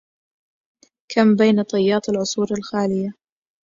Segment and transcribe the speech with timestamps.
[1.11, 3.13] كم بين طيات العصور الخاليه